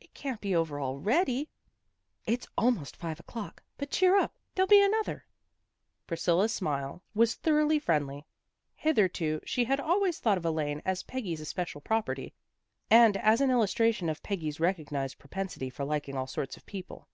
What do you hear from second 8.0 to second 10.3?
TERRACE thoroughly friendly. Hitherto she had always